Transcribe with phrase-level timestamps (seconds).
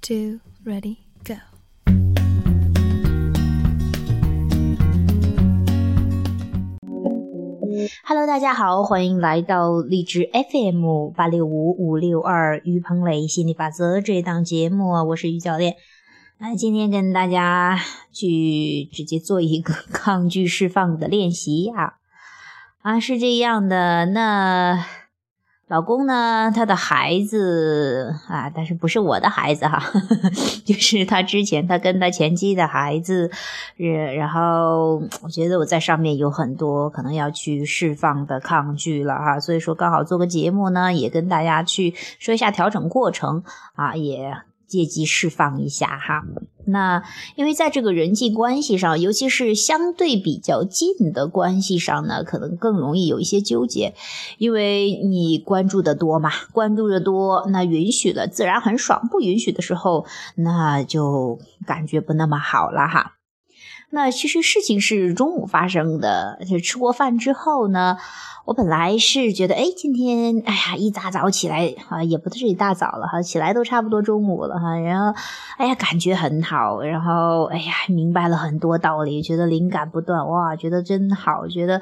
[0.00, 1.34] two, ready, go.
[8.04, 15.76] Hello，大家好，欢迎来到荔枝 FM 八六五五六二于鹏磊心理法则这档节目，我是于教练。
[16.38, 17.78] 那今天跟大家
[18.12, 21.94] 去直接做一个 抗拒释放的练习啊
[22.80, 24.86] 啊，是这样的，那。
[25.70, 26.50] 老公呢？
[26.52, 29.80] 他的孩子啊，但是不是我的孩子哈，
[30.66, 33.30] 就是他之前他跟他前妻的孩子，
[33.78, 43.44] 呃然后我觉得我在上面有很多可能要去释放的抗拒了哈，所以说刚好做个节目呢，也跟大家去说一下调整过程
[43.76, 44.38] 啊，也。
[44.70, 46.22] 借机释放一下哈，
[46.64, 47.02] 那
[47.34, 53.94] 因为在这个人际关系上，尤其是相对比较近的关系上呢，可能更容易有一些纠结，
[54.38, 60.06] 因为你关注的多嘛，关注的多，那允许了自然很爽，不允许的时候，
[60.36, 63.16] 那就感觉不那么好了哈。
[63.90, 67.98] 那其实事情是中午发生的，就吃过饭之后呢。
[68.46, 75.14] 我本来是觉得，哎，今天，哎呀，一大早起来啊，也不是一大早了哈，起来都差不多中午了哈，然后，
[75.58, 81.80] 哎呀，感觉很好，然后，哎呀，明白了很多道理，觉得灵感不断，哇，觉得真好，觉得，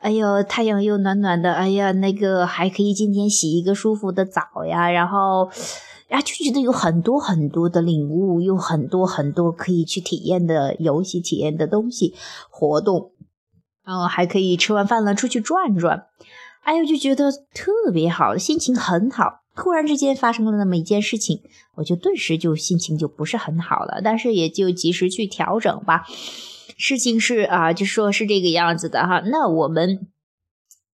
[0.00, 5.48] 哎呦，太阳又暖暖的，哎呀，那个还可以今天洗一个舒服的澡呀，然后，
[6.12, 12.14] 呀，就觉得有很多很多的领悟，有很多很多可以去体验的游戏、体验的东西、
[12.48, 13.12] 活动。
[13.84, 16.06] 然后还可以吃完饭了出去转转，
[16.62, 19.40] 哎呦就觉得特别好，心情很好。
[19.56, 21.42] 突然之间发生了那么一件事情，
[21.74, 26.04] 我就顿时就心情就不是很好了，但是也就及时去调整吧。
[26.78, 29.20] 事情是啊，就说是这个样子的哈。
[29.26, 30.06] 那我们，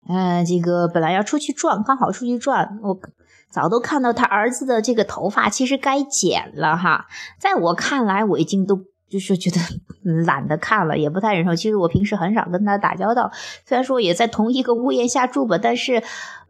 [0.08, 3.00] 嗯，这个本来要出去转，刚好出去转，我
[3.50, 7.06] 早都看到他儿子的这个头发其实该剪了哈。
[7.38, 8.80] 在我看来，我已经都。
[9.08, 9.60] 就是觉得
[10.24, 11.54] 懒得看了，也不太忍受。
[11.54, 13.30] 其实我平时很少跟他打交道，
[13.64, 16.02] 虽然说也在同一个屋檐下住吧，但是，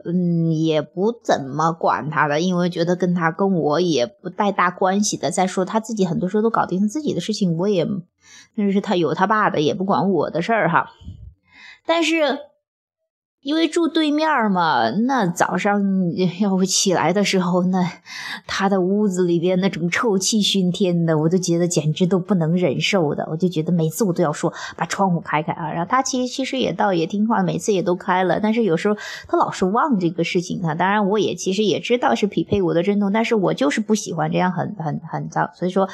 [0.06, 5.30] 嗯，也不怎么管他的，因为觉得跟他跟我也不太大关系的。
[5.30, 7.86] 再说他自己很多时候都搞定他自己的事情，我也
[8.54, 10.92] 那是他有他爸的，也不管我的事儿哈。
[11.84, 12.38] 但是。
[13.46, 15.80] 因为住对面嘛，那早上
[16.42, 17.88] 要起来的时候，那
[18.44, 23.24] 他的屋子里边那种臭气熏天的，我都觉得简直都不能忍受的。
[23.30, 25.70] 我就觉得每次我都要说把窗户开开啊。
[25.70, 28.40] 然后他其实其实也倒也听话，每次也都开了。
[28.40, 28.96] 但是有时候
[29.28, 30.74] 他老是忘这个事情啊。
[30.74, 35.88] 当然我也其实也知道是匹配我的震动，但是我就是不喜欢这样很很很脏，所以说。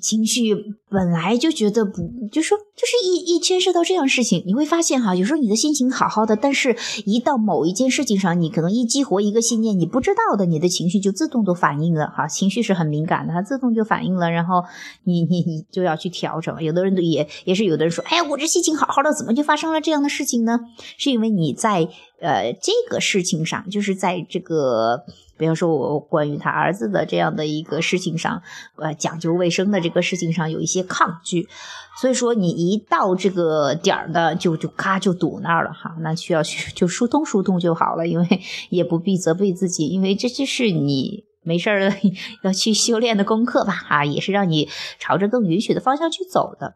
[0.00, 0.54] 情绪
[0.88, 12.28] 本来就觉得不，就说就是一一牵涉到这样事情，你会发现哈，有时候你的心情好好的，但是一到某一件事情上，你可能一激活一个信念，你不知道的，你的情绪就自动都反应了哈。
[12.28, 14.62] 情绪是很敏感的，它自动就反应了，然后
[15.04, 16.62] 你你你就要去调整。
[16.62, 20.60] 有的人也也是有的人说，哎呀，我这心情好好的，怎么就发生了这样的事情呢？
[20.96, 21.88] 是因为你在
[22.20, 25.04] 呃这个事情上，就是在这个。
[25.38, 28.42] 比方说，我关于他儿子的这样的一个事情上，
[28.76, 31.48] 呃，讲究卫生的这个事情上有一些抗拒，
[32.00, 41.92] 所以说你一到这个点儿呢，就就咔就堵那儿了哈，那需要去就疏通疏通就好了，因为 也不必责备自己，因为这就是你没事儿
[42.42, 46.74] 要去修炼的功课吧，啊，也是让你朝着更允许的方向去走的。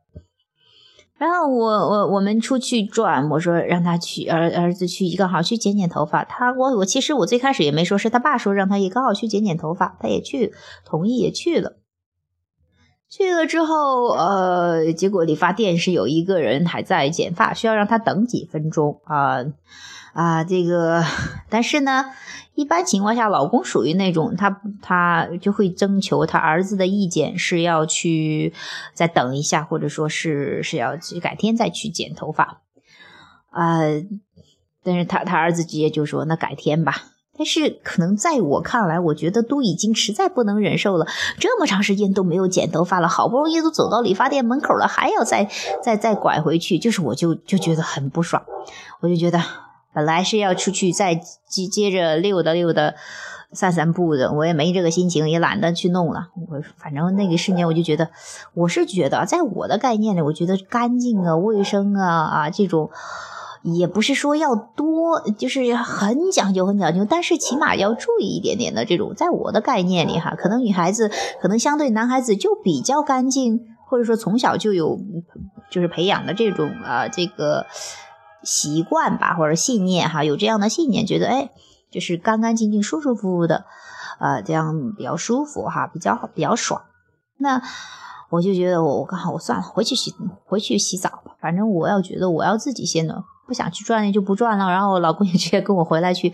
[1.23, 6.25] 然后我我我们出去转，我说让他去儿儿子去一个好去剪剪头发。
[6.25, 10.53] 他我我其实我最开始也没说，是他爸说让他也刚好去剪剪头发，他也去
[10.85, 11.77] 同意也去了。
[13.13, 19.45] 去了之后，呃，结果理发店是有一个人还在剪发，需要让他等几分钟啊。
[20.15, 21.05] 啊，这个，
[21.51, 22.07] 但是呢，
[22.55, 28.55] 一般情况下，老公属于那种他他就会征求他儿子的意见，是要去
[28.95, 32.63] 再等一下，或者说是是要去改天再去剪头发，
[33.51, 33.81] 啊，
[34.83, 37.12] 但是他他儿子直接就说那改天吧。
[37.43, 41.09] 但是可能在我看来，我觉得都已经实在不能忍受了，
[41.41, 45.49] 这么长时间都没有剪头发了，好不容易都走到理发店门口了，还要再
[45.83, 48.45] 再再拐回去，就是我就就觉得很不爽，
[49.01, 49.41] 我就觉得。
[49.95, 52.95] 本来是要出去再接接着溜达溜达、
[53.53, 56.29] 散散步的，我也没这个心情，也懒得去弄了。
[56.49, 58.09] 我反正那个瞬间，我就觉得，
[58.55, 62.89] 我是觉得，在我的概念里，我觉得干净啊、卫生啊啊这种，
[63.63, 71.11] 也不是说要多，就是很讲究、很讲究，但是起码要注意一点点的这种，在我的概念里哈，可能女孩子
[71.41, 74.99] 可能相对男孩子就比较干净，或者说从小就有
[75.71, 77.67] 就是培养的这种啊这个。
[78.45, 81.53] 习惯吧，或者信念哈，有这样的信念，觉得哎，
[81.93, 83.67] 就是干干净净、舒舒服服的，
[84.19, 86.83] 呃，这样比较舒服哈，比较好比较爽。
[87.39, 87.63] 那
[88.31, 90.13] 我就觉得我我刚好我算了，回去洗
[90.45, 91.37] 回去洗澡吧。
[91.41, 94.71] 反正我要觉得我要自己先的，不想去转就不转了。
[94.71, 96.33] 然后我老公也直接跟我回来去，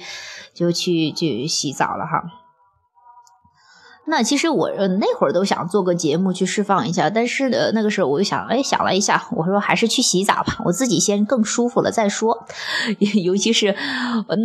[0.54, 2.22] 就去去洗澡了哈。
[4.08, 12.46] 那其实我那会儿都想做个节目去释放一下，但是呢，那个时候我就想，哎，想了一下，我说还是去洗澡吧，我自己先更舒服了再说。
[13.22, 13.76] 尤其是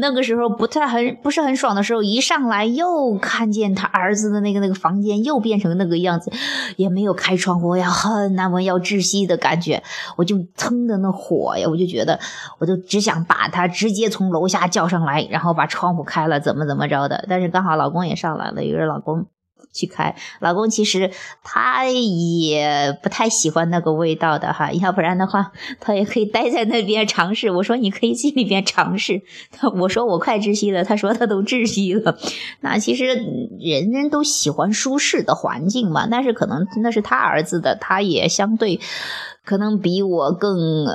[0.02, 6.32] 那个时候不太很不是很爽的时候，一上来又看见他儿子的那个那个房间又变成那个样子，
[6.76, 9.82] 也没有开窗户呀，很难闻，要窒息的感觉，
[10.18, 12.20] 我就蹭的那火呀，我就觉得，
[12.60, 17.26] 我就只想把他直接从楼下叫上来，然后把窗户开了，怎么怎么着的。
[17.30, 19.26] 但是刚好老公也上来了，有个老公。
[19.74, 21.12] 去开，老公其实
[21.44, 27.52] 他也不太喜欢那个味道的哈，要不然的话他也可以待在那边尝试。
[27.52, 29.24] 我说你可以进里边尝试，
[29.82, 32.18] 我说我快窒息了，他说他都窒息了。
[32.62, 38.80] 那其实人人都喜欢舒适的环境嘛，但是可能那是他儿子的，他也相对
[39.44, 40.86] 可能比我更。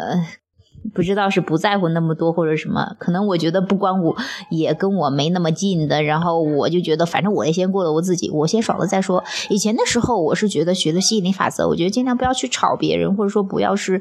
[0.94, 4.16] 不知道是不在乎那么多或者什么，可能我觉得不关我，
[4.50, 6.02] 也跟我没那么近的。
[6.02, 9.22] 然后我就觉得，反正我也先过了我自己，我先爽了再说。
[9.50, 14.00] 以前的时候，我是觉得学的吸引力法则，我觉得尽量不要去吵别人，或者说不要是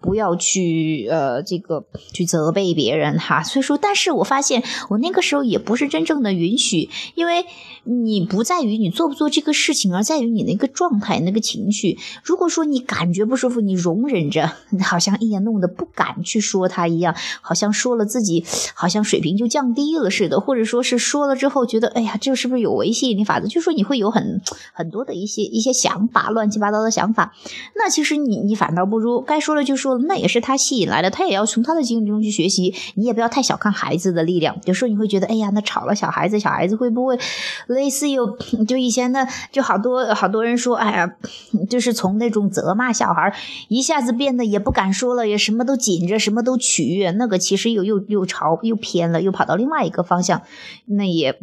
[0.00, 3.42] 不要去呃这个去责备别人哈。
[3.42, 7.44] 所以说，但是我发现我那个时候也不是真正的允许，因为
[7.84, 11.98] 你不在于你做不做这个事情，而在于你那个状态、那个情绪。
[12.22, 14.52] 如果说你感觉不舒服，你容忍着，
[14.84, 16.16] 好像一言弄得不敢。
[16.28, 18.44] 去说他一样，好像说了自己
[18.74, 23.48] 好像水平就降低了似的，或者说是说了之后觉得，哎呀，这是不是有违吸引力法则？
[23.48, 24.42] 就说你会有很
[24.72, 27.32] 很多的一些一些想法，乱七八糟的想法。
[27.74, 32.74] 那其实你你反倒不如该说了就说，那也是他吸引来的，他也要从他的经历中去学习。
[32.94, 34.58] 你也不要太小看孩子的力量。
[34.64, 37.18] 有时候你会觉得，哎呀，那吵了小孩子，小孩子会不会
[37.66, 38.36] 类似有
[38.66, 41.10] 就以前的就好多好多人说，哎呀，
[41.70, 43.34] 就是从那种责骂小孩
[43.68, 46.07] 一下子变得也不敢说了，也什么都紧。
[46.08, 50.42] 着什么都取悦，那个其实又又又朝又偏了，又跑到另外一个方向，
[50.86, 51.38] 那也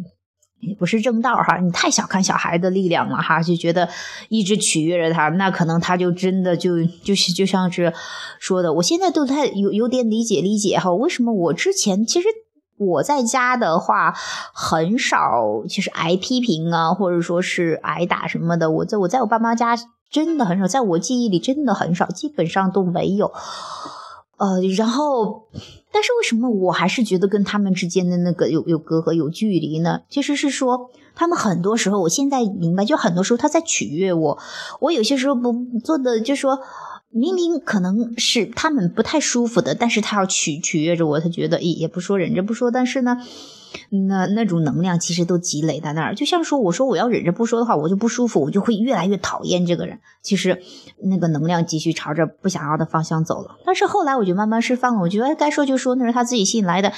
[0.60, 1.58] 也不是正道哈。
[1.58, 3.88] 你太小看小孩的力量了哈，就觉得
[4.28, 7.92] 一直取悦着他，那可能他就真的就就是就像是
[8.40, 10.92] 说的，我现在都太有有点理解理解哈。
[10.92, 12.28] 为什么我之前其实
[12.78, 14.14] 我在家的话
[14.52, 19.76] 很少，其实挨批评啊，或者说是挨打什么的，我在我在我爸妈家
[20.10, 23.32] 真的很少，在我记忆里真的很少，基本上都没有。
[24.38, 25.48] 呃，然后，
[25.92, 30.02] 但是为什么我还是觉得跟他们之间的那个有有隔阂、有距离呢？
[30.10, 34.38] 其实是说，他们很多时候，我现在明白，就很多时候他在取悦我。
[34.80, 35.52] 我有些时候不
[35.82, 36.60] 做的，就说
[37.08, 43.18] 明明可能是他们不太舒服的，但是他要取取悦着我，他觉得也也不说忍着不说，但是呢。
[44.06, 49.98] 那那种能量其实都积累在那儿，就像说，我说我要忍着不说的话，我就不舒服，我就会越来越讨厌这个人。
[50.22, 50.60] 其实
[51.02, 53.58] 那个能量继续朝着不想要的方向走了。
[53.64, 56.92] 但是后来我就慢慢释放了，我觉得该说就说，那是他自己吸引来的，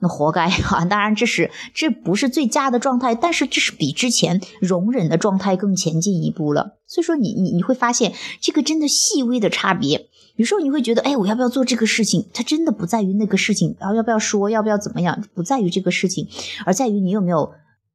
[0.00, 0.84] 那活该啊！
[0.84, 6.76] 当然这是这不是最佳的状态，但是这是比之前容忍的状态更前进一步了。
[6.86, 10.08] 所以说，你你你会发现这个真的细微的差别。
[10.36, 12.28] 有时候你会觉得，哎，我要不要做这个事情？
[12.34, 16.28] 它真的不在于那个事情，然后要不要说，要不要怎么样，不在于这个事情，
[16.66, 17.52] 而在于你有没有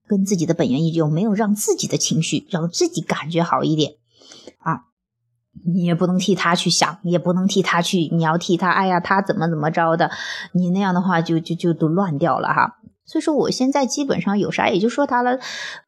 [0.08, 3.94] 跟自己的本源，有没有让自己的情绪，让自己感觉好一点
[4.60, 4.84] 啊？
[5.66, 10.10] 你也不能替他去想，也不能替他去，你要替他，哎呀，他怎么怎么着的？
[10.54, 12.78] 你那样的话，就就就都乱掉了哈。
[13.10, 15.32] 所以说，我现在基本上有啥也就说他了，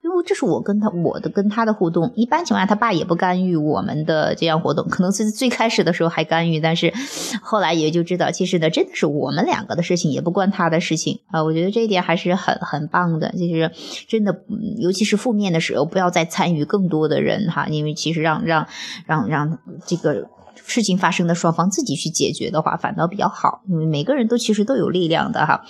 [0.01, 2.12] 因为这是我跟他我的跟他的互动。
[2.16, 6.92] 一般情况下，他爸也不干预我们的这样活动，可能是最开始的时候还干预，但是
[7.44, 11.44] 后来也就知道，其实呢，真的是我们两个的事情，也不关他的事情啊。
[11.44, 13.72] 我觉得这一点还是很很棒的，就是
[14.08, 14.42] 真的，
[14.80, 18.68] 尤其是负面的时候，不要再参与更多的人哈，因为其实让让
[19.06, 20.28] 让让这个。
[20.65, 25.63] 事情发生的双方自己去解决的话，反倒比较好，因为每个人都其实都有力量的哈，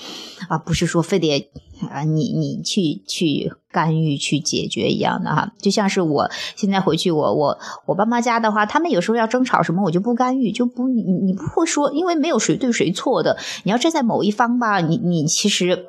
[0.47, 1.49] 啊，不是说非得
[1.89, 15.85] 啊你你去去干预去解决一样的哈，就像是我现在回去我我我爸妈家的话，他们有时候要争吵什么，我就不干预，就不你你不会说，因为没有谁对谁错的，你要站在某一方吧，你你其实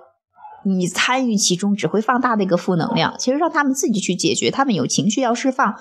[0.64, 5.74] 你参与其中只会放大那个负能量，其实让他们自己去解决，他们有情绪要释放。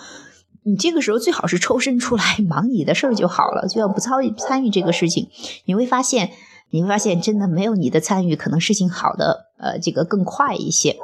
[0.64, 5.30] 你这个时候最好是抽身出来 忙你的事儿就好了，就要不参与参与这个事情。
[5.66, 6.32] 你会发现，
[6.70, 10.98] 你会发现真的没有你的参与，可能事情好的呃这个更快一些。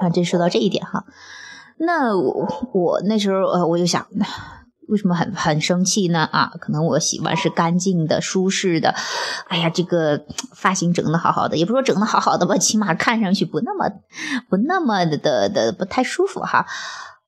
[0.00, 1.04] 啊，这说到这一点哈，
[1.78, 4.06] 那我我那时候呃我就想，
[4.86, 6.20] 为什么很很生气呢？
[6.30, 8.94] 啊，可能我喜欢是干净的、舒适的。
[9.48, 13.90] 哎呀，这个发型整的好好的，也不说整的好好的吧，起码看上去不那么
[14.48, 16.66] 不那么的的不太舒服哈。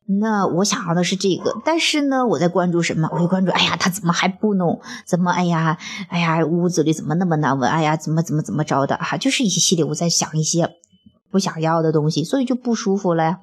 [0.06, 3.08] 那我想要的是这个，但是呢，我在关注什么？
[3.12, 4.80] 我会关注，哎呀，他怎么还不弄？
[5.06, 5.30] 怎么？
[5.30, 5.78] 哎呀，
[6.08, 7.70] 哎呀，屋子里怎么那么难闻？
[7.70, 8.96] 哎呀，怎么怎么怎么着的？
[8.96, 10.68] 哈，就是一系列我在想一些
[11.30, 13.40] 不想要的东西，所以就不舒服了呀。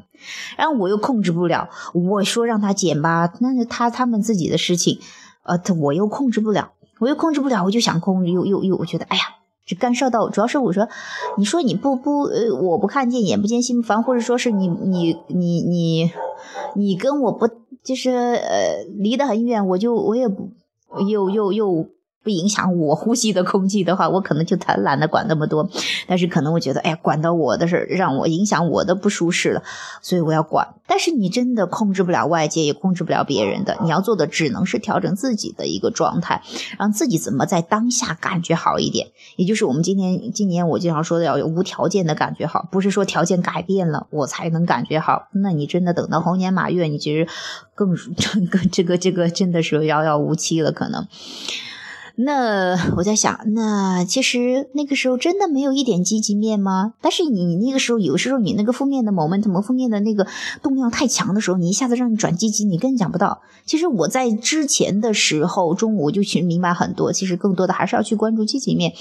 [0.58, 5.00] 然后我又控制不了，我说让他剪吧，那是他他们自己的事情，
[5.44, 9.24] 呃，他我又控制不了，我又控制不了，我就想控制，又又又，我觉得，哎呀。
[9.68, 10.88] 就干涉到，主要是我说，
[11.38, 16.12] 你说你不不呃，我不看见眼不见心不烦，或者说是你你你你
[16.76, 17.48] 你跟我不
[17.84, 20.50] 就是呃离得很远，我就我也不
[21.08, 21.86] 又又又。
[22.28, 25.70] 不影响我呼吸的空气的话，我可能就太懒得管那么多。
[26.10, 29.64] 但是可能我觉得，哎呀，管到我的事儿，让我影响我的不舒适了，
[30.02, 30.68] 所以我要管。
[30.88, 33.78] 但是你真的控制不了外界，也控制不了别人的。
[33.82, 36.42] 你要做的只能是调整自己的一个状态，
[36.78, 39.08] 让自己怎么在当下感觉好一点。
[39.38, 45.30] 也就是我们今天今年我经常说的，要有无条件的感觉好，不是说条件改变了我才能感觉好。
[45.32, 47.26] 那你真的等到猴年马月，你其实
[47.74, 47.96] 更
[48.52, 51.08] 更 这个这个真的是遥遥无期了，可能。
[52.20, 56.94] 那我在想，那其实那个时候真的没有一点积极面吗？
[57.00, 60.26] 但是你那个时候有时候你那个负面的 moment，负面的那个
[60.64, 63.42] 动量太强的时候，你一下子让你转积极，你根本讲不到。
[63.68, 68.94] 其实我在之前的时候，中午就其实明白很多，其实更多的还是要去关注积极面，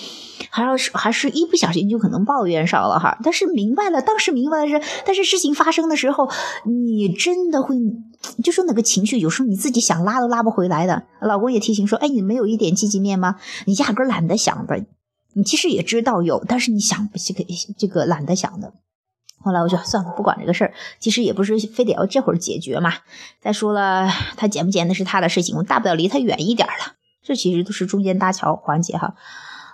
[0.50, 3.18] 还要是还是一不小心就可能抱怨上了哈。
[3.25, 6.28] 但是明白了，当时明白的是，但是事情发生的时候，
[6.66, 7.76] 你真的会。
[8.42, 11.04] 就说那个情绪，有时候你自己想拉都拉不回来的。
[11.21, 13.37] 老公也提醒说：“哎，你没有一点积极面吗？
[13.66, 14.85] 你压根懒得想的。
[15.35, 17.45] 你其实也知道有，但是你想不这个
[17.78, 18.73] 这个懒得想的。”
[19.42, 20.75] 后来我就算了，不管这个事儿。
[20.99, 22.92] 其实也不是非得要这会儿解决嘛。
[23.40, 26.95] 再说了，他捡不捡那是他的事情，我大不了离他远一点了。
[27.23, 29.14] 这其实都是中间搭桥环节哈。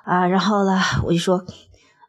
[0.04, 1.44] 啊，然后呢，我就说。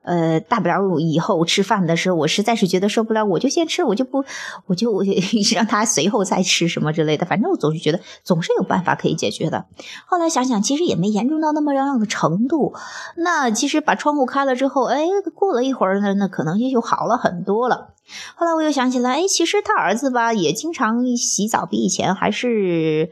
[0.03, 4.23] 呃，大不了以后吃饭的时候，我实在是觉得受不了，我就先吃，我就不，
[4.67, 5.01] 我就
[5.55, 7.25] 让他随后再吃什么之类的。
[7.25, 9.65] 反正我总是觉得总是有办法可以解决的。
[10.05, 12.73] 后来想想，其实也没严重到那么样的程度。
[13.15, 17.93] 那其实把窗户开了之后，哎，过了一会儿呢，那可能也就好了很多了。
[18.35, 23.11] 后来我又想起来，哎，其实他儿子吧，也经常洗澡，比以前还是。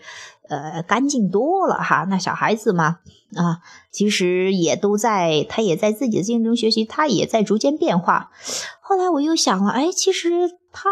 [0.50, 2.06] 呃，干净多了哈。
[2.10, 2.98] 那小孩子嘛，
[3.36, 3.60] 啊，
[3.92, 8.32] 其实也都在，他也在自己的经历中学习，他也在逐渐变化。
[8.82, 10.30] 后来我又想了，哎，其实
[10.72, 10.90] 他。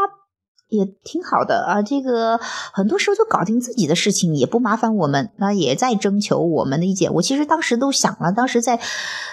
[0.71, 7.11] 也挺好的啊，这个很多时候就搞定自己的事情，也不麻烦我们，那也在征求我们的意见。
[7.15, 8.79] 我其实当时都想了，当时在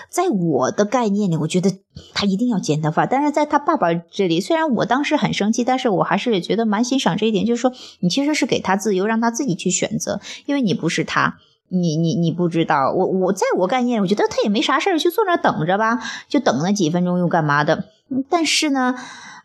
[0.09, 1.71] 在我的概念里，我觉得
[2.15, 3.05] 他一定要剪头发。
[3.05, 7.71] 但是在他爸爸这里，虽然我当时很生气，但是我还是觉得蛮欣赏这一点，就是说
[8.01, 11.37] 你其实是给他自由，让他自己去选择，因为你不是他，
[11.69, 12.93] 你你你不知道。
[12.93, 17.85] 我我在我概念，我觉得他也没啥事儿，就坐那等着吧，就等那几分钟又干嘛的？
[18.29, 18.95] 但是呢。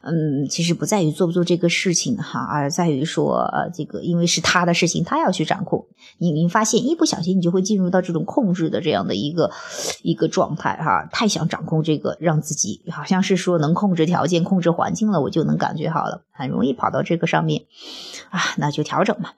[0.04, 5.86] 嗯，其实不在于做不做这个事情哈，而在于说，呃，这个因为是他的事情，他要去掌控。
[6.18, 9.52] 你你发现一不小心，你就会进入到这种控制的这样的一个
[10.02, 17.66] 一个状态哈，太想掌控这个，让自己好像是说能控制条件、控制环境了，我就能感觉好了，很容易跑到这个上面
[18.32, 19.34] 啊，那就调整嘛。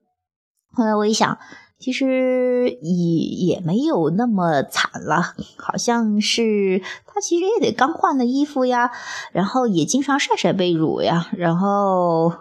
[0.72, 1.40] 后来我一想。
[1.84, 8.92] 其实也也没有那么惨了，好像是他其实也得刚换了衣服呀，
[9.34, 12.32] 然后也经常晒晒被褥呀，然后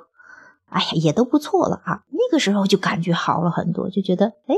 [0.69, 2.03] 哎呀也都不错了啊。
[2.11, 4.55] 那个时候就感觉好了很多，就觉得哎，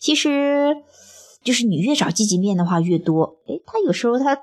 [0.00, 0.74] 其实
[1.44, 3.36] 就是你越找积极面的话越多。
[3.46, 4.36] 哎，他有时候他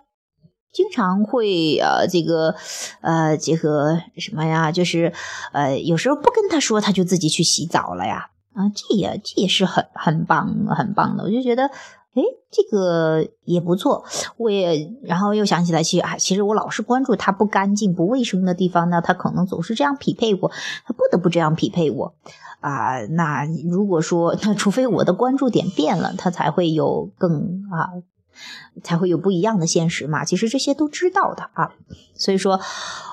[0.71, 2.55] 经常会呃这个
[3.01, 5.11] 呃这个什么呀，就是
[5.51, 8.29] 呃有时候不跟他说，他就自己去洗澡了呀。
[8.53, 11.65] 啊，这也这也是很很棒很棒的，我就觉得，
[12.13, 14.05] 哎，这个也不错。
[14.37, 20.51] 我也然后又想起来，其实啊，其实我老是关注他不干净不卫生的地方呢，他可能总是这样匹配我，
[20.85, 22.13] 他不得不这样匹配我
[22.61, 23.05] 啊。
[23.07, 27.89] 那如果说，那除非我的关注点变了，他才会有更啊。
[28.81, 30.23] 才会有不一样的现实嘛？
[30.25, 31.71] 其实这些都知道的啊，
[32.15, 32.59] 所以说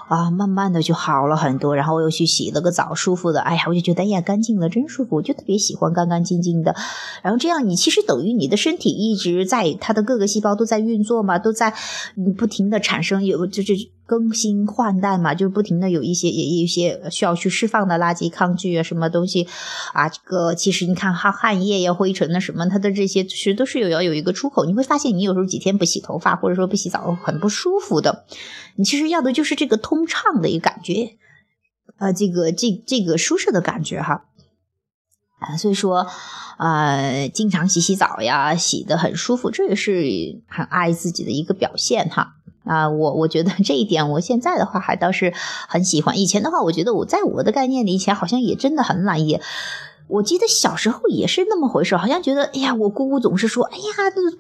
[0.09, 1.76] 啊，慢慢的就好了很多。
[1.76, 6.75] 然后我又去洗了个澡，舒服的，哎呀，我就觉得哎呀，干净了，真舒服，我就特别喜欢干干净净的。
[7.23, 11.75] 然后这样，你其实等于你的身体一直在，它的各个细胞都在运作嘛，都在
[12.38, 13.75] 不停的产生有就是。
[14.11, 19.47] 更新换代嘛，就不停的有一些也一些需要去释放的垃圾抗拒啊，什么东西
[19.93, 24.64] 啊，这个其实你看汗汗液呀、灰尘啊什么，它的这些其实都是有要有一个出口。
[24.64, 28.25] 你会发现，你有时候几天不洗头发或者说不洗澡很不舒服的，
[28.76, 31.19] 你其实要的就是这个通畅的一个感觉，
[31.99, 34.25] 呃，这个这这个舒适的感觉哈。
[35.40, 36.07] 啊，所以说，
[36.59, 42.35] 呃，经常洗洗澡呀，洗得很舒服，这也是很爱自己的一个表现哈。
[42.64, 45.33] 啊，我我觉得这一点，我现在的话还倒是
[45.66, 46.19] 很喜欢。
[46.19, 49.40] 以前的话，我觉得我在我的概念里，以前好像也真的很懒，也。
[50.11, 53.85] 我记得小时候也是那么回事，好像觉得，哎呀，我姑姑总是说，哎呀，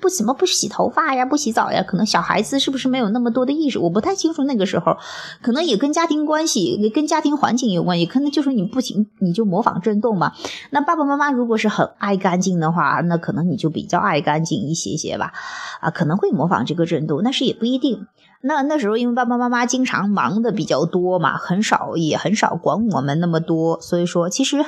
[0.00, 1.84] 不怎么不洗头发呀，不洗澡呀。
[1.86, 3.78] 可能小孩子是不是没有那么多的意识？
[3.78, 4.96] 我不太清楚那个时候，
[5.42, 8.06] 可能也跟家庭关系、跟家庭环境有关系。
[8.06, 10.32] 可能就是你不行，你就模仿震动嘛。
[10.70, 15.32] 那爸爸妈妈如果是很爱干净的话，那可能你就比较爱干净一些些吧。
[15.80, 18.06] 啊，可能会模仿这个震动，但是也不一定。
[18.42, 24.64] 那那时候，因为爸爸妈妈经常忙的比较多嘛，很少也很少管我们那么多，所以说其实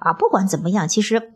[0.00, 1.32] 啊，不管怎么样，其实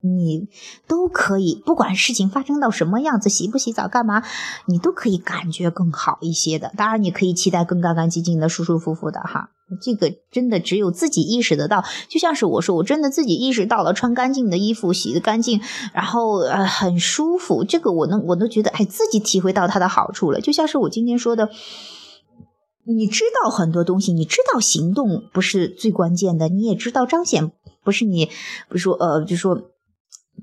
[0.00, 0.48] 你
[0.86, 4.22] 都可以，不管事情发生到什么样子，洗不洗澡干嘛，
[4.66, 6.72] 你都可以感觉更好一些的。
[6.76, 9.50] 当然，你可以期待更干干净净的、舒舒服服的哈。
[9.82, 15.60] 这个真的只有自己意识得到，就像是我说，我真的自己意识到了，穿干净的衣服，洗的干净，
[15.92, 20.40] 然后呃很舒服，这个我能我都觉得哎自己体会到它的好处了。
[20.40, 21.50] 就像是我今天说的，
[22.84, 27.50] 你知道很多东西，你知道行动不是最关键的，你也知道彰显
[27.82, 28.30] 不是你，
[28.68, 29.62] 不是说呃就说。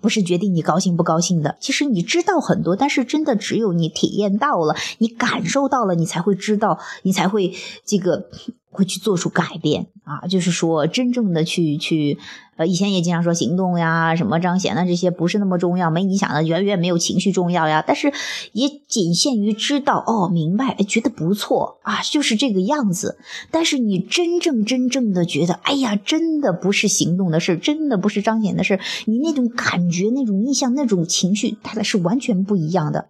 [0.04, 7.54] 不是决定你高兴不高兴的，其实你知道很多，但是真的只有你体验到了，你感受到了，你才会知道，你才会
[7.86, 8.28] 这个
[8.74, 10.28] 会去做出改变啊。
[10.28, 12.18] 就是说，真正的去去，
[12.58, 17.82] 呃，以前也经常说行动呀，什么彰显的这些不是那么重要，没你想的，远远没有情绪重要呀。
[17.86, 18.12] 但是
[18.52, 23.18] 也仅限于知道哦，明白，觉得不错啊，就是这个样子。
[23.52, 29.84] 但是你真正真正的觉得，哎呀，真的不是行动的事，真的不是彰显的事，你那种感。
[29.94, 33.10] 觉那种印象、那种情绪，它是完全不一样的。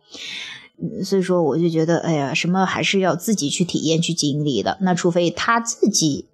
[1.04, 4.78] 所以说，我就觉得，哎呀，什么还是要自己去体验、去经历的。
[4.82, 6.28] 那除非他自己，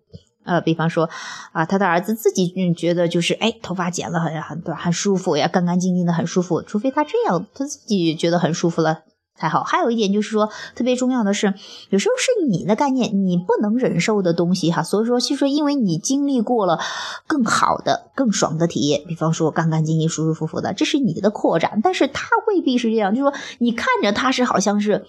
[0.43, 1.09] 呃，比方说
[1.51, 6.61] 啊，他的儿子自己觉得就是，哎，头发剪了很很短、很舒服呀，干干净净的很舒服。
[6.61, 9.03] 除非他这样，他自己觉得很舒服了。
[9.39, 11.53] 才好，还有一点就是说，特别重要的是，
[11.89, 14.83] 有时候是你的概念，你不能忍受的东西哈。
[14.83, 16.79] 所以说，其实因为你经历过了
[17.25, 21.79] 更好的、更爽的体验，比方说干干净净、舒舒服服的，这是你的扩展。
[21.81, 25.05] 但是它未必是这样，就说你看着它是好像是，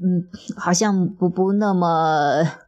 [0.00, 2.67] 嗯，好像不不那么。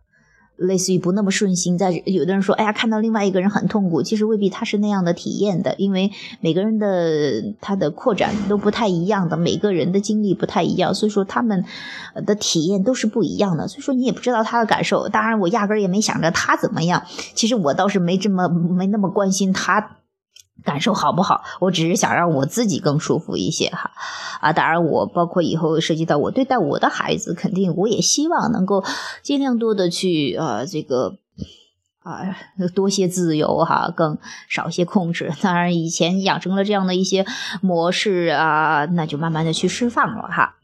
[0.61, 11.64] 类似于不那么顺心，在有的人说，哎呀，看到另外一个人很痛苦，其实未必他是那样的体验的，因为每个人的他的扩展都不太一样的，每个人的经历不太一样，所以说他们
[12.27, 15.09] 的体验都是不一样的，所以说你也不知道他的感受。
[15.09, 17.03] 当然，我压根儿也没想着他怎么样，
[17.35, 19.96] 其实我倒是没这么没那么关心他。
[20.64, 21.42] 感受好不好？
[21.61, 23.90] 我只是想让我自己更舒服一些哈，
[24.40, 28.85] 啊，当然我包括以后涉及到我对待我的孩子，肯定我也希望能够
[29.23, 31.18] 尽量多的去呃这个
[32.03, 32.37] 啊
[32.75, 34.18] 多些自由哈，更
[34.49, 35.33] 少些控制。
[35.40, 37.25] 当然以前养成了这样的一些
[37.61, 40.57] 模式啊，那就慢慢的去释放了哈。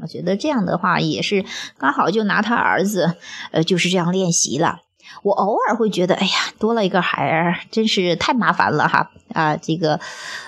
[0.00, 1.44] 我觉得这样的话也是
[1.78, 3.14] 刚好就拿他儿子
[3.52, 4.80] 呃就是这样练习了。
[5.22, 9.10] 我偶尔会觉得，哎呀，多了一个孩儿，真是太麻烦了哈！
[9.32, 10.00] 啊，这个，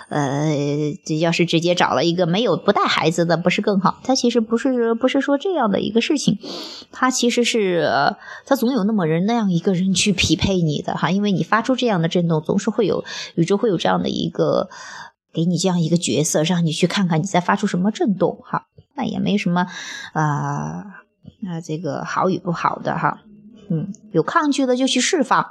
[0.09, 0.53] 呃，
[1.05, 3.99] 这要是直接找了一个没有不带孩子的，不是更好？
[4.03, 6.39] 他其实不是，不是说这样的一个事情，
[6.93, 7.89] 他其实是，
[8.47, 13.05] 他总有那么人那样一个人去匹配你的哈，因为你发出这样的震动，总是会有
[13.37, 14.69] 宇宙会有这样的一个
[15.33, 18.67] 给你这样一个角色，让你去看看你在发出什么震动哈。
[18.97, 19.67] 那也没什么
[20.13, 20.85] 啊，
[21.41, 23.23] 那这个好与不好的哈。
[23.69, 25.47] 嗯，有抗拒的就去释放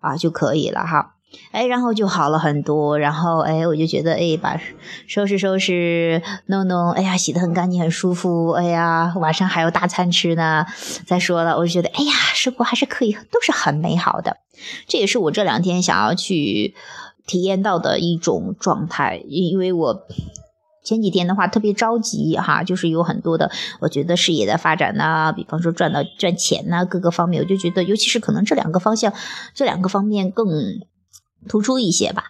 [0.00, 1.14] 啊就可以了哈，
[1.52, 4.60] 哎，然后就好了很多，然后哎，我就觉得哎，把
[5.06, 10.66] 收拾收拾弄弄，哎呀，洗得很干净，很舒服，哎呀，晚上还有大餐吃呢。
[11.06, 14.36] 再说了，我就觉得哎呀，生活还是可以，都是很美好的。
[14.86, 16.74] 这也是我这两天想要去
[17.26, 20.06] 体验到的一种状态，因为我。
[20.84, 29.12] 前几天的话特别着急哈，就是有很多的，我觉得事业的发展呐，比方说赚到赚钱呐，各个方面，我就觉得，尤其是可能这两个方向，
[29.54, 30.46] 这两个方面更
[31.48, 32.24] 突出一些吧，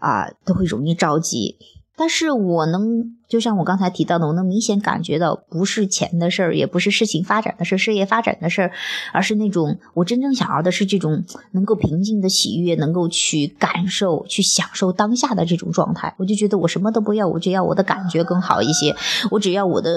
[0.00, 1.56] 啊，都会容易着急。
[1.98, 8.72] 但是我能，就像我刚才提到的，我能明显感觉到，不是钱的事儿，也不是事情发展的事儿，事业发展的事儿，
[9.12, 16.14] 而是那种我真正想要的是这种能够平静的喜悦，能够去感受、去享受当下的这种状态。
[16.18, 18.94] 我就觉得我什么都不要，我只要我的感觉更好一些，
[19.32, 19.90] 我只要我的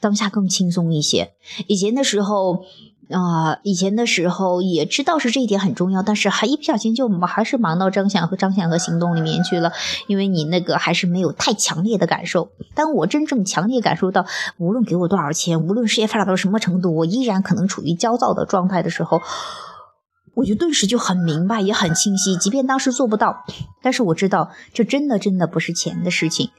[0.00, 1.30] 当下更轻松一些。
[1.68, 2.64] 以前的时候。
[3.12, 9.72] 啊，以前的时候也知道是这一点很重要，但是还一不小心就还是忙到张想和张想和行动里面去了，
[10.06, 12.50] 因为你那个还是没有太强烈的感受。
[12.74, 14.24] 当我真正强烈感受到，
[14.58, 19.20] 无论给我多少钱，无论事业发展到什么程度，我依然可能处于焦躁的状态的时候，
[20.34, 22.36] 我就顿时就很明白，也很清晰。
[22.36, 23.44] 即便当时做不到，
[23.82, 26.50] 但是我知道这真的真的不是钱的事情。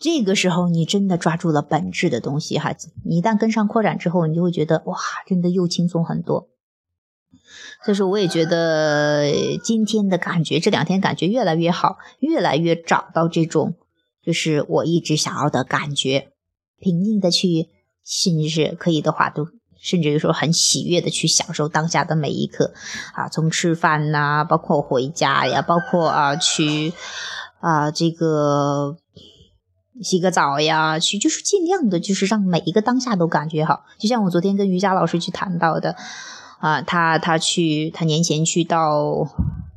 [0.00, 2.74] 这个时候，你真的抓住了本质的东西哈。
[3.04, 6.48] 你一旦跟上扩展之后，你就会觉得哇，真的又轻松很多。
[7.84, 9.32] 所以说，我也觉得
[9.62, 13.74] 今天的感觉，这两天感觉越来越好，越来越找到这种
[14.24, 16.28] 就是我一直想要的感觉，
[16.78, 17.68] 平静的去，
[18.04, 19.48] 甚至是可以的话都。
[19.80, 22.72] 甚至于说很喜悦的去享受当下的每一刻，
[23.14, 26.92] 啊，从吃饭呐，包括回家呀，包括啊去
[27.60, 28.96] 啊这个
[30.02, 33.84] 洗个澡呀，去就是尽量的，就是让每一个当下都感觉好。
[33.98, 35.96] 就像我昨天跟瑜伽老师去谈到的，
[36.60, 39.28] 啊，他他去他年前去到。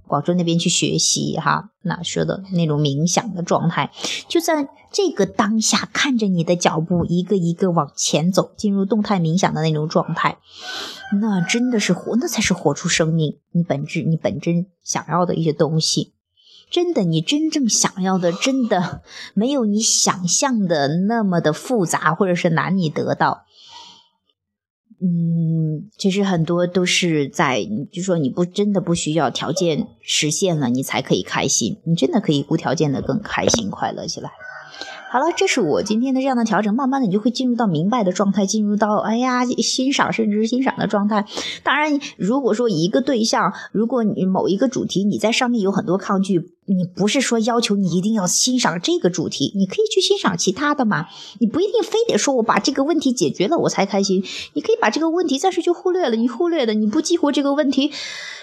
[0.08, 3.92] 广州那边去学习哈，那说的那种冥想的状态，
[4.28, 10.38] 就在这个当下，看着你的脚步一个一个往前走，进入动态冥想的那种状态，
[11.22, 16.12] 那真的是活，那才是活出生命，你本质，你本真想要的一些东西，
[16.72, 19.02] 真的，你真正想要的，真的
[19.34, 23.44] 没有你想象的那么的复杂，或者是难以得到。
[25.04, 34.32] 嗯，其实很多都是在，就说你不真的不需要条件实现了，你才可以开心，你真的可以无条件的更开心快乐起来。
[35.12, 41.26] 好了，这是我今天的这样的调整，慢慢的你就会进入到明白的状态，进入到哎呀欣赏甚至是欣赏的状态。
[41.64, 51.08] 当然，如果说一个对象，如果你某一个主题你在上面有很多抗拒，你不是说要求你一定要欣赏这个主题，你可以去欣赏其他的嘛。
[51.40, 57.92] 你不一定非得说我把这个问题解决了我才开心，你可以把这个问题暂时就忽略了，你忽略的你不激活这个问题，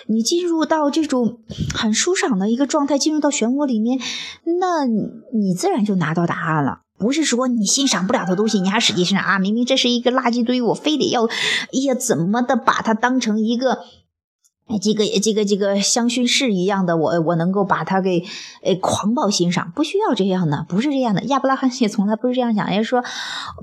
[0.09, 1.38] 你进入到这种
[1.75, 3.99] 很舒爽的一个状态，进入到漩涡里面，
[4.61, 6.62] 那你自然就拿到答案。
[6.62, 9.38] 了，不是说你欣赏不了的东西，你还使劲欣赏啊！
[9.38, 13.79] 明明这是一个垃圾堆，我非得要，哎呀，怎么的把它当成一个，
[14.68, 18.24] 哎，这个这个这个香薰室一样的，我我能够把它给，
[18.62, 21.24] 哎，狂暴欣赏，不需要这样的，不是这样的。
[21.24, 23.02] 亚伯拉罕也从来不是这样想，也说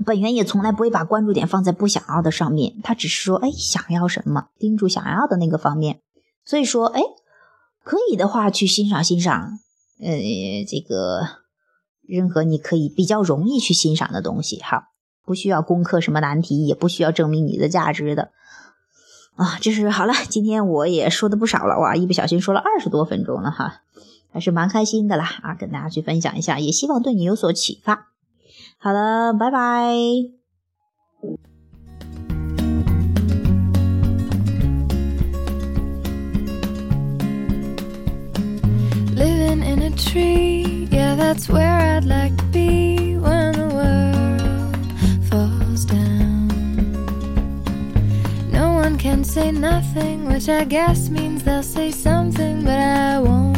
[0.04, 6.00] 本源也从来不会把关注点放在不想要的上面，他只是说，哎，想要什么，盯住想要的那个方面。
[6.44, 7.00] 所以说，哎，
[7.82, 9.58] 可以的话去欣赏欣赏，
[10.00, 10.10] 呃，
[10.68, 11.46] 这个。
[12.08, 14.90] 任何你可以比较容易去欣赏的东西，哈，
[15.24, 18.30] 不需要攻克什么难题，也不需要证明你的价值的，
[19.36, 20.14] 啊，这是好了。
[20.28, 23.82] 今天我也说的不少了，哇，一不小心说了二十多分钟了哈，
[24.32, 28.08] 还是蛮开心的啦，啊，跟大家去分享一下，也希望对你有所启发。
[28.78, 29.94] 好了，拜拜。
[39.14, 40.86] Living in a tree.
[40.96, 42.85] yeah, that's where I'd like to be
[49.36, 53.55] say nothing, which I guess means they'll say something, but I won't.